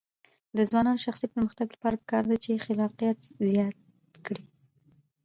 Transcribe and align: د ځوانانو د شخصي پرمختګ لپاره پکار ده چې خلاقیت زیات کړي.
د 0.55 0.57
ځوانانو 0.69 0.99
د 0.99 1.03
شخصي 1.05 1.27
پرمختګ 1.33 1.67
لپاره 1.75 1.99
پکار 2.01 2.23
ده 2.29 2.35
چې 2.43 2.63
خلاقیت 2.65 3.19
زیات 3.49 3.77
کړي. 4.25 4.43